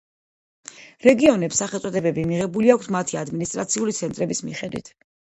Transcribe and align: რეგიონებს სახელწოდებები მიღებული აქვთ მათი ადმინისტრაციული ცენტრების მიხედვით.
რეგიონებს 1.07 1.59
სახელწოდებები 1.61 2.23
მიღებული 2.31 2.71
აქვთ 2.75 2.89
მათი 2.95 3.19
ადმინისტრაციული 3.25 3.93
ცენტრების 3.99 4.41
მიხედვით. 4.49 4.91